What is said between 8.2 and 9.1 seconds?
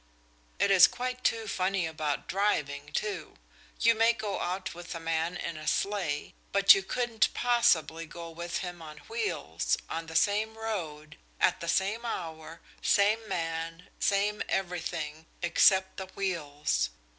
with him on